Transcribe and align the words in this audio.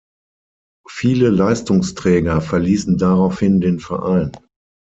Viele 0.89 1.29
Leistungsträger 1.29 2.41
verließen 2.41 2.97
daraufhin 2.97 3.61
den 3.61 3.79
Verein. 3.79 4.31